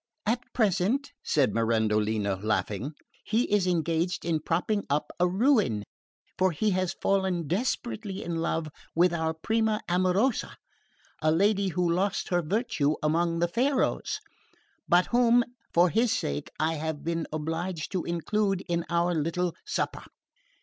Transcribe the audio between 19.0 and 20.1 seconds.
little supper."